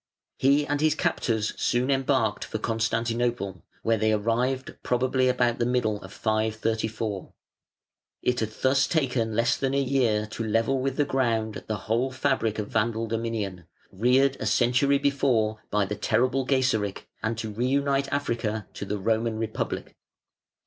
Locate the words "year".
9.79-10.25